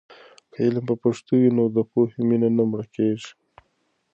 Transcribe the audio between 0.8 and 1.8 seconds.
په پښتو وي، نو د